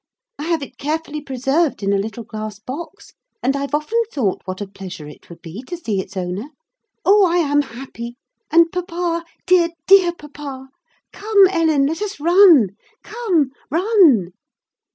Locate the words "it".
0.63-0.79, 5.07-5.29